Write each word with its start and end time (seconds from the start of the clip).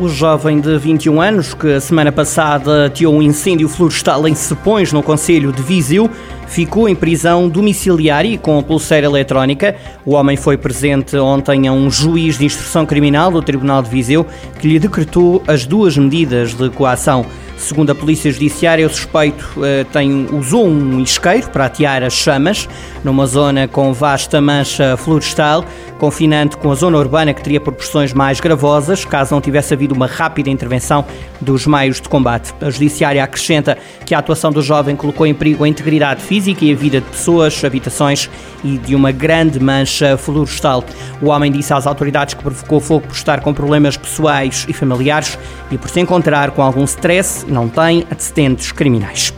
O 0.00 0.08
jovem 0.08 0.60
de 0.60 0.78
21 0.78 1.20
anos, 1.20 1.54
que 1.54 1.72
a 1.72 1.80
semana 1.80 2.12
passada 2.12 2.86
ateou 2.86 3.16
um 3.16 3.20
incêndio 3.20 3.68
florestal 3.68 4.28
em 4.28 4.34
Sepões, 4.34 4.92
no 4.92 5.02
Conselho 5.02 5.50
de 5.50 5.60
Viseu, 5.60 6.08
ficou 6.46 6.88
em 6.88 6.94
prisão 6.94 7.48
domiciliária 7.48 8.28
e 8.28 8.38
com 8.38 8.62
pulseira 8.62 9.08
eletrónica. 9.08 9.74
O 10.06 10.12
homem 10.14 10.36
foi 10.36 10.56
presente 10.56 11.16
ontem 11.16 11.66
a 11.66 11.72
um 11.72 11.90
juiz 11.90 12.38
de 12.38 12.44
instrução 12.44 12.86
criminal 12.86 13.32
do 13.32 13.42
Tribunal 13.42 13.82
de 13.82 13.90
Viseu 13.90 14.24
que 14.60 14.68
lhe 14.68 14.78
decretou 14.78 15.42
as 15.48 15.66
duas 15.66 15.98
medidas 15.98 16.54
de 16.54 16.70
coação. 16.70 17.26
Segundo 17.58 17.90
a 17.90 17.94
Polícia 17.94 18.30
Judiciária, 18.30 18.86
o 18.86 18.88
suspeito 18.88 19.44
eh, 19.64 19.84
tem, 19.92 20.28
usou 20.32 20.66
um 20.66 21.00
isqueiro 21.00 21.50
para 21.50 21.66
atear 21.66 22.04
as 22.04 22.12
chamas 22.12 22.68
numa 23.02 23.26
zona 23.26 23.66
com 23.66 23.92
vasta 23.92 24.40
mancha 24.40 24.96
florestal, 24.96 25.64
confinante 25.98 26.56
com 26.56 26.70
a 26.70 26.74
zona 26.76 26.96
urbana 26.96 27.34
que 27.34 27.42
teria 27.42 27.60
proporções 27.60 28.12
mais 28.12 28.38
gravosas 28.38 29.04
caso 29.04 29.34
não 29.34 29.40
tivesse 29.40 29.74
havido 29.74 29.92
uma 29.92 30.06
rápida 30.06 30.48
intervenção 30.48 31.04
dos 31.40 31.66
meios 31.66 32.00
de 32.00 32.08
combate. 32.08 32.54
A 32.60 32.70
Judiciária 32.70 33.22
acrescenta 33.22 33.76
que 34.06 34.14
a 34.14 34.18
atuação 34.18 34.52
do 34.52 34.62
jovem 34.62 34.94
colocou 34.94 35.26
em 35.26 35.34
perigo 35.34 35.64
a 35.64 35.68
integridade 35.68 36.22
física 36.22 36.64
e 36.64 36.72
a 36.72 36.76
vida 36.76 37.00
de 37.00 37.06
pessoas, 37.08 37.64
habitações 37.64 38.30
e 38.62 38.78
de 38.78 38.94
uma 38.94 39.10
grande 39.10 39.58
mancha 39.58 40.16
florestal. 40.16 40.84
O 41.20 41.26
homem 41.26 41.50
disse 41.50 41.72
às 41.72 41.86
autoridades 41.86 42.34
que 42.34 42.42
provocou 42.42 42.80
fogo 42.80 43.08
por 43.08 43.14
estar 43.14 43.40
com 43.40 43.52
problemas 43.52 43.96
pessoais 43.96 44.64
e 44.68 44.72
familiares 44.72 45.36
e 45.70 45.76
por 45.76 45.90
se 45.90 46.00
encontrar 46.00 46.52
com 46.52 46.62
algum 46.62 46.84
stress 46.84 47.47
não 47.48 47.68
tem 47.68 48.04
antecedentes 48.10 48.72
criminais. 48.72 49.32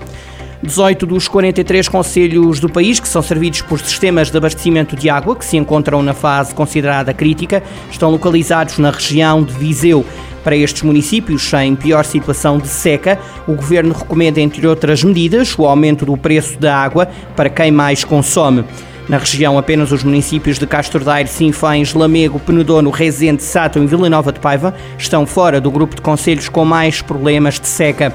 18 0.62 1.06
dos 1.06 1.26
43 1.26 1.88
conselhos 1.88 2.60
do 2.60 2.68
país, 2.68 3.00
que 3.00 3.08
são 3.08 3.22
servidos 3.22 3.62
por 3.62 3.80
sistemas 3.80 4.30
de 4.30 4.36
abastecimento 4.36 4.94
de 4.94 5.08
água, 5.08 5.34
que 5.34 5.44
se 5.44 5.56
encontram 5.56 6.02
na 6.02 6.12
fase 6.12 6.54
considerada 6.54 7.14
crítica, 7.14 7.62
estão 7.90 8.10
localizados 8.10 8.78
na 8.78 8.90
região 8.90 9.42
de 9.42 9.54
Viseu. 9.54 10.04
Para 10.44 10.56
estes 10.56 10.82
municípios 10.82 11.50
em 11.54 11.74
pior 11.74 12.04
situação 12.04 12.58
de 12.58 12.68
seca, 12.68 13.18
o 13.46 13.54
governo 13.54 13.94
recomenda, 13.94 14.40
entre 14.40 14.66
outras 14.66 15.02
medidas, 15.02 15.58
o 15.58 15.66
aumento 15.66 16.04
do 16.04 16.16
preço 16.16 16.58
da 16.58 16.76
água 16.76 17.08
para 17.34 17.48
quem 17.48 17.70
mais 17.70 18.04
consome. 18.04 18.64
Na 19.08 19.18
região, 19.18 19.58
apenas 19.58 19.90
os 19.90 20.04
municípios 20.04 20.58
de 20.58 20.66
Castro 20.66 21.04
Daire, 21.04 21.28
Sinfães, 21.28 21.94
Lamego, 21.94 22.38
Penedono, 22.38 22.90
Rezende, 22.90 23.42
Sátão 23.42 23.82
e 23.82 23.86
Vila 23.86 24.08
Nova 24.08 24.32
de 24.32 24.38
Paiva 24.38 24.74
estão 24.96 25.26
fora 25.26 25.60
do 25.60 25.70
grupo 25.70 25.96
de 25.96 26.02
conselhos 26.02 26.48
com 26.48 26.64
mais 26.64 27.02
problemas 27.02 27.58
de 27.58 27.66
seca. 27.66 28.14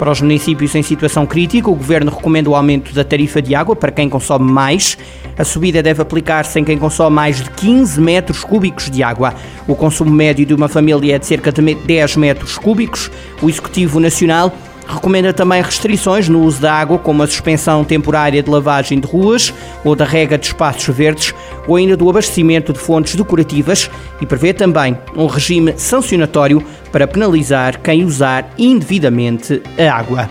Para 0.00 0.10
os 0.10 0.22
municípios 0.22 0.74
em 0.74 0.82
situação 0.82 1.26
crítica, 1.26 1.68
o 1.68 1.74
Governo 1.74 2.10
recomenda 2.10 2.48
o 2.48 2.54
aumento 2.54 2.94
da 2.94 3.04
tarifa 3.04 3.42
de 3.42 3.54
água 3.54 3.76
para 3.76 3.92
quem 3.92 4.08
consome 4.08 4.50
mais. 4.50 4.96
A 5.36 5.44
subida 5.44 5.82
deve 5.82 6.00
aplicar-se 6.00 6.58
em 6.58 6.64
quem 6.64 6.78
consome 6.78 7.14
mais 7.14 7.42
de 7.42 7.50
15 7.50 8.00
metros 8.00 8.42
cúbicos 8.42 8.90
de 8.90 9.02
água. 9.02 9.34
O 9.68 9.74
consumo 9.74 10.10
médio 10.10 10.46
de 10.46 10.54
uma 10.54 10.68
família 10.68 11.16
é 11.16 11.18
de 11.18 11.26
cerca 11.26 11.52
de 11.52 11.74
10 11.74 12.16
metros 12.16 12.56
cúbicos. 12.56 13.10
O 13.42 13.50
Executivo 13.50 14.00
Nacional 14.00 14.50
Recomenda 14.92 15.32
também 15.32 15.62
restrições 15.62 16.28
no 16.28 16.42
uso 16.42 16.60
da 16.60 16.74
água, 16.74 16.98
como 16.98 17.22
a 17.22 17.26
suspensão 17.26 17.84
temporária 17.84 18.42
de 18.42 18.50
lavagem 18.50 18.98
de 18.98 19.06
ruas 19.06 19.54
ou 19.84 19.94
da 19.94 20.04
rega 20.04 20.36
de 20.36 20.46
espaços 20.46 20.94
verdes, 20.94 21.32
ou 21.68 21.76
ainda 21.76 21.96
do 21.96 22.10
abastecimento 22.10 22.72
de 22.72 22.80
fontes 22.80 23.14
decorativas 23.14 23.88
e 24.20 24.26
prevê 24.26 24.52
também 24.52 24.98
um 25.16 25.26
regime 25.26 25.74
sancionatório 25.76 26.60
para 26.90 27.06
penalizar 27.06 27.80
quem 27.80 28.04
usar 28.04 28.50
indevidamente 28.58 29.62
a 29.78 29.94
água. 29.94 30.28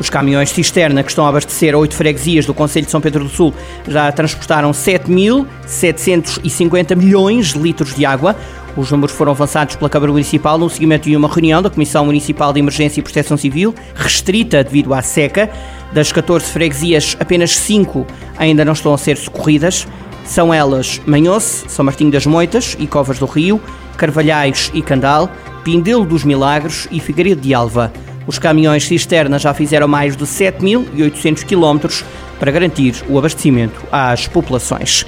Os 0.00 0.08
caminhões 0.08 0.50
cisterna 0.50 1.02
que 1.02 1.10
estão 1.10 1.26
a 1.26 1.28
abastecer 1.28 1.76
oito 1.76 1.94
freguesias 1.94 2.46
do 2.46 2.54
Conselho 2.54 2.86
de 2.86 2.90
São 2.90 3.02
Pedro 3.02 3.24
do 3.24 3.30
Sul 3.30 3.52
já 3.86 4.10
transportaram 4.10 4.70
7.750 4.70 6.96
milhões 6.96 7.52
de 7.52 7.58
litros 7.58 7.94
de 7.94 8.06
água. 8.06 8.34
Os 8.76 8.90
números 8.90 9.14
foram 9.14 9.32
avançados 9.32 9.76
pela 9.76 9.90
Câmara 9.90 10.12
Municipal 10.12 10.56
no 10.56 10.70
seguimento 10.70 11.08
de 11.08 11.16
uma 11.16 11.28
reunião 11.28 11.60
da 11.60 11.70
Comissão 11.70 12.04
Municipal 12.04 12.52
de 12.52 12.60
Emergência 12.60 13.00
e 13.00 13.02
Proteção 13.02 13.36
Civil, 13.36 13.74
restrita 13.94 14.62
devido 14.62 14.94
à 14.94 15.02
seca. 15.02 15.50
Das 15.92 16.12
14 16.12 16.46
freguesias, 16.46 17.16
apenas 17.18 17.56
5 17.56 18.06
ainda 18.38 18.64
não 18.64 18.72
estão 18.72 18.94
a 18.94 18.98
ser 18.98 19.16
socorridas. 19.16 19.86
São 20.24 20.54
elas 20.54 21.00
Manhoce, 21.04 21.64
São 21.68 21.84
Martinho 21.84 22.12
das 22.12 22.26
Moitas 22.26 22.76
e 22.78 22.86
Covas 22.86 23.18
do 23.18 23.26
Rio, 23.26 23.60
Carvalhais 23.96 24.70
e 24.72 24.80
Candal, 24.80 25.28
Pindelo 25.64 26.04
dos 26.04 26.24
Milagres 26.24 26.86
e 26.90 27.00
Figueiredo 27.00 27.40
de 27.40 27.52
Alva. 27.52 27.92
Os 28.26 28.38
caminhões 28.38 28.86
cisterna 28.86 29.38
já 29.38 29.52
fizeram 29.52 29.88
mais 29.88 30.16
de 30.16 30.24
7.800 30.24 31.44
km 31.44 32.04
para 32.38 32.52
garantir 32.52 33.02
o 33.08 33.18
abastecimento 33.18 33.80
às 33.90 34.28
populações. 34.28 35.04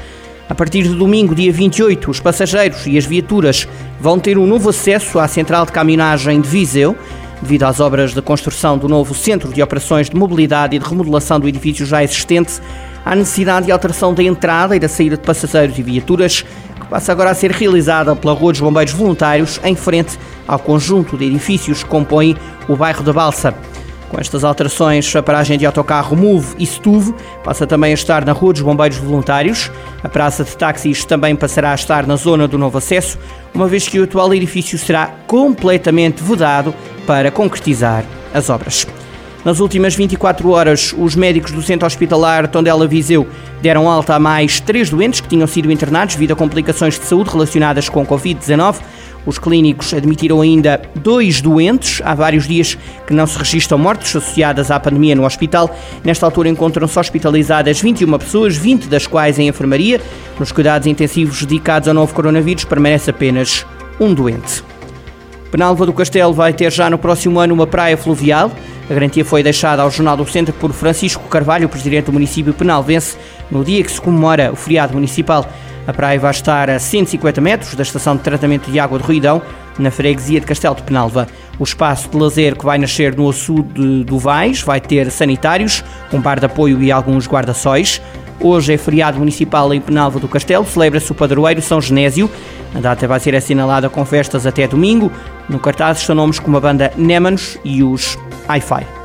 A 0.49 0.55
partir 0.55 0.83
de 0.83 0.95
domingo, 0.95 1.35
dia 1.35 1.53
28, 1.53 2.11
os 2.11 2.21
passageiros 2.21 2.87
e 2.87 2.99
as 2.99 3.07
viaturas 3.07 3.67
vão 4.01 4.19
ter 4.19 4.37
um 4.37 4.47
novo 4.47 4.71
acesso 4.71 5.19
à 5.19 5.29
central 5.29 5.65
de 5.65 5.73
caminhonagem 5.73 6.41
de 6.41 6.49
Viseu, 6.49 6.97
devido 7.41 7.63
às 7.63 7.81
obras 7.81 8.13
de 8.13 8.21
construção 8.21 8.77
do 8.77 8.89
novo 8.89 9.15
Centro 9.15 9.53
de 9.53 9.63
Operações 9.63 10.11
de 10.11 10.17
Mobilidade 10.17 10.77
e 10.77 10.79
de 10.79 10.85
Remodelação 10.85 11.41
do 11.41 11.49
edifício 11.49 11.87
já 11.87 12.03
existente. 12.03 12.61
Há 13.05 13.17
necessidade 13.17 13.67
de 13.67 13.73
alteração 13.73 14.13
da 14.13 14.23
entrada 14.23 14.77
e 14.77 14.81
da 14.81 14.89
saída 14.89 15.17
de 15.17 15.23
passageiros 15.23 15.79
e 15.79 15.83
viaturas, 15.83 16.43
que 16.43 16.87
passa 16.87 17.13
agora 17.13 17.31
a 17.31 17.35
ser 17.35 17.51
realizada 17.51 18.15
pela 18.15 18.35
Rua 18.35 18.53
dos 18.53 18.61
Bombeiros 18.61 18.93
Voluntários, 18.93 19.61
em 19.65 19.75
frente 19.75 20.19
ao 20.47 20.59
conjunto 20.59 21.17
de 21.17 21.25
edifícios 21.25 21.83
que 21.83 21.89
compõem 21.89 22.37
o 22.69 22.77
bairro 22.77 23.03
da 23.03 23.13
Balsa. 23.13 23.55
Com 24.13 24.21
estas 24.21 24.45
alterações, 24.45 25.17
a 25.17 25.23
paragem 25.23 25.57
de 25.57 25.65
autocarro 25.65 26.15
Move 26.15 26.55
e 26.59 26.67
Stuve 26.67 27.15
passa 27.43 27.67
também 27.67 27.93
a 27.93 27.95
estar 27.95 28.27
na 28.27 28.33
Rua 28.33 28.53
dos 28.53 28.61
Bombeiros 28.61 28.99
Voluntários. 28.99 29.71
A 30.05 30.09
praça 30.09 30.45
de 30.45 30.55
táxis 30.55 31.03
também 31.07 31.35
passará 31.35 31.73
a 31.73 31.75
estar 31.75 32.07
na 32.07 32.15
zona 32.17 32.47
do 32.47 32.59
novo 32.59 32.77
acesso, 32.77 33.19
uma 33.55 33.67
vez 33.67 33.89
que 33.89 33.99
o 33.99 34.05
atual 34.05 34.35
edifício 34.35 34.79
será 34.79 35.07
completamente 35.27 36.23
vedado 36.23 36.75
para 37.07 37.31
concretizar 37.31 38.05
as 38.35 38.51
obras. 38.51 38.87
Nas 39.47 39.61
últimas 39.61 39.95
24 39.95 40.51
horas, 40.51 40.95
os 40.97 41.17
médicos 41.17 41.51
do 41.51 41.63
Centro 41.63 41.87
Hospitalar 41.87 42.47
Tondela 42.49 42.87
Viseu 42.87 43.27
deram 43.63 43.89
alta 43.89 44.15
a 44.15 44.19
mais 44.19 44.61
três 44.61 44.91
doentes 44.91 45.23
que 45.23 45.29
tinham 45.29 45.47
sido 45.47 45.73
internados 45.73 46.17
devido 46.17 46.33
a 46.33 46.37
complicações 46.37 46.99
de 46.99 47.07
saúde 47.07 47.31
relacionadas 47.31 47.89
com 47.89 48.07
Covid-19. 48.07 48.77
Os 49.25 49.39
clínicos 49.39 49.95
admitiram 49.95 50.41
ainda 50.41 50.81
dois 50.97 51.41
doentes. 51.41 52.01
Há 52.05 52.15
vários 52.15 52.47
dias 52.47 52.77
que 53.07 53.15
não 53.15 53.27
se 53.27 53.39
registram 53.39 53.79
mortes 53.79 54.15
associadas 54.17 54.71
à 54.71 54.81
pandemia 54.81 55.15
no 55.15 55.25
hospital. 55.25 55.75
Nesta 56.05 56.27
altura 56.27 56.49
encontram-se 56.49 56.99
hospitalizadas 56.99 57.81
21 57.81 58.19
pessoas, 58.19 58.57
20 58.57 58.89
das 58.89 59.07
quais 59.07 59.39
em 59.39 59.49
enfermaria. 59.49 60.01
Nos 60.39 60.51
cuidados 60.51 60.87
intensivos 60.87 61.45
dedicados 61.45 61.89
ao 61.89 61.95
novo 61.95 62.13
coronavírus 62.13 62.65
permanece 62.65 63.11
apenas 63.11 63.65
um 64.01 64.13
doente. 64.13 64.65
Penalva 65.53 65.85
do 65.85 65.93
Castelo 65.93 66.33
vai 66.33 66.53
ter 66.53 66.73
já 66.73 66.89
no 66.89 66.97
próximo 66.97 67.39
ano 67.39 67.55
uma 67.55 67.67
praia 67.67 67.97
fluvial. 67.97 68.51
A 68.91 68.95
garantia 68.95 69.25
foi 69.25 69.43
deixada 69.43 69.83
ao 69.83 69.91
Jornal 69.91 70.17
do 70.17 70.27
Centro 70.27 70.53
por 70.55 70.73
Francisco 70.73 71.29
Carvalho, 71.29 71.69
presidente 71.69 72.07
do 72.07 72.13
município 72.13 72.53
penalvense, 72.55 73.17
no 73.51 73.63
dia 73.63 73.85
que 73.85 73.93
se 73.93 74.01
comemora 74.01 74.51
o 74.51 74.57
feriado 74.57 74.95
municipal. 74.95 75.47
A 75.87 75.93
praia 75.93 76.19
vai 76.19 76.31
estar 76.31 76.71
a 76.71 76.79
150 76.79 77.41
metros 77.41 77.75
da 77.75 77.83
estação 77.83 78.17
de 78.17 78.23
tratamento 78.23 78.71
de 78.71 78.79
água 78.79 78.99
de 78.99 79.05
Ruidão, 79.05 79.43
na 79.79 79.91
freguesia 79.91 80.39
de 80.39 80.47
Castelo 80.47 80.75
de 80.75 80.83
Penalva. 80.83 81.27
O 81.59 81.65
espaço 81.65 82.09
de 82.09 82.17
lazer 82.17 82.57
que 82.57 82.65
vai 82.65 82.79
nascer 82.79 83.17
no 83.17 83.29
açude 83.29 84.05
do 84.05 84.19
Vais 84.19 84.63
vai 84.63 84.81
ter 84.81 85.11
sanitários, 85.11 85.83
um 86.13 86.21
bar 86.21 86.39
de 86.39 86.47
apoio 86.47 86.83
e 86.83 86.93
alguns 86.93 87.27
guarda-sóis. 87.27 88.01
Hoje 88.41 88.75
é 88.75 88.79
feriado 88.79 89.19
municipal 89.19 89.73
em 89.73 89.81
Penalva 89.81 90.19
do 90.19 90.29
Castelo, 90.29 90.65
celebra-se 90.65 91.11
o 91.13 91.15
padroeiro 91.15 91.63
São 91.63 91.81
Genésio. 91.81 92.31
A 92.75 92.81
data 92.81 93.07
vai 93.07 93.21
ser 93.21 93.35
assinalada 93.35 93.89
com 93.89 94.05
festas 94.05 94.47
até 94.47 94.67
domingo. 94.67 95.13
No 95.49 95.59
cartaz 95.59 95.99
estão 95.99 96.17
nomes 96.17 96.39
como 96.39 96.57
a 96.57 96.61
banda 96.61 96.93
Némanos 96.97 97.59
e 97.65 97.83
os 97.83 98.19
Hi-Fi. 98.49 99.02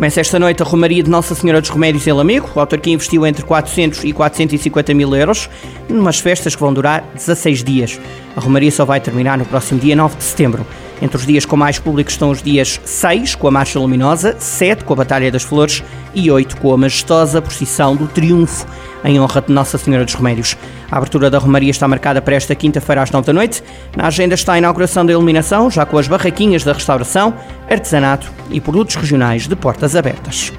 Começa 0.00 0.18
esta 0.18 0.38
noite 0.38 0.62
a 0.62 0.64
Romaria 0.64 1.02
de 1.02 1.10
Nossa 1.10 1.34
Senhora 1.34 1.60
dos 1.60 1.68
Remédios 1.68 2.06
em 2.06 2.12
Lamego. 2.12 2.48
O 2.54 2.60
autor 2.60 2.80
que 2.80 2.90
investiu 2.90 3.26
entre 3.26 3.44
400 3.44 4.02
e 4.04 4.14
450 4.14 4.94
mil 4.94 5.14
euros 5.14 5.50
numas 5.90 6.18
festas 6.18 6.54
que 6.54 6.60
vão 6.62 6.72
durar 6.72 7.04
16 7.12 7.62
dias. 7.62 8.00
A 8.34 8.40
Romaria 8.40 8.72
só 8.72 8.86
vai 8.86 8.98
terminar 8.98 9.36
no 9.36 9.44
próximo 9.44 9.78
dia 9.78 9.94
9 9.94 10.16
de 10.16 10.24
setembro. 10.24 10.66
Entre 11.02 11.16
os 11.16 11.26
dias 11.26 11.46
com 11.46 11.56
mais 11.56 11.78
público 11.78 12.10
estão 12.10 12.30
os 12.30 12.42
dias 12.42 12.80
6, 12.84 13.34
com 13.34 13.48
a 13.48 13.50
Marcha 13.50 13.78
Luminosa, 13.78 14.36
7, 14.38 14.84
com 14.84 14.92
a 14.92 14.96
Batalha 14.96 15.30
das 15.32 15.42
Flores 15.42 15.82
e 16.14 16.30
8, 16.30 16.58
com 16.58 16.72
a 16.74 16.76
majestosa 16.76 17.40
Procissão 17.40 17.96
do 17.96 18.06
Triunfo, 18.06 18.66
em 19.02 19.18
honra 19.18 19.40
de 19.40 19.52
Nossa 19.52 19.78
Senhora 19.78 20.04
dos 20.04 20.14
Remédios. 20.14 20.56
A 20.90 20.98
abertura 20.98 21.30
da 21.30 21.38
Romaria 21.38 21.70
está 21.70 21.88
marcada 21.88 22.20
para 22.20 22.34
esta 22.34 22.54
quinta-feira 22.54 23.02
às 23.02 23.10
9 23.10 23.26
da 23.26 23.32
noite. 23.32 23.62
Na 23.96 24.08
agenda 24.08 24.34
está 24.34 24.54
a 24.54 24.58
inauguração 24.58 25.06
da 25.06 25.12
iluminação, 25.12 25.70
já 25.70 25.86
com 25.86 25.96
as 25.96 26.06
barraquinhas 26.06 26.64
da 26.64 26.72
restauração, 26.72 27.34
artesanato 27.68 28.30
e 28.50 28.60
produtos 28.60 28.96
regionais 28.96 29.46
de 29.46 29.56
portas 29.56 29.96
abertas. 29.96 30.52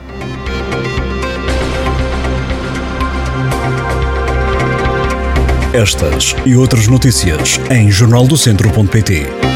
Estas 5.74 6.36
e 6.46 6.56
outras 6.56 6.88
notícias 6.88 7.60
em 7.70 7.90
jornaldocentro.pt 7.90 9.51